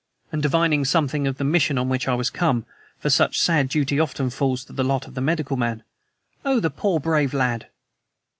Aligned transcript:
And 0.31 0.41
divining 0.41 0.83
something 0.83 1.27
of 1.27 1.37
the 1.37 1.43
mission 1.43 1.77
on 1.77 1.87
which 1.87 2.07
I 2.07 2.15
was 2.15 2.31
come, 2.31 2.65
for 2.97 3.11
such 3.11 3.39
sad 3.39 3.69
duty 3.69 3.99
often 3.99 4.31
falls 4.31 4.65
to 4.65 4.73
the 4.73 4.83
lot 4.83 5.05
of 5.07 5.13
the 5.13 5.21
medical 5.21 5.57
man: 5.57 5.83
"Oh, 6.43 6.59
the 6.59 6.71
poor, 6.71 6.99
brave 6.99 7.35
lad!" 7.35 7.67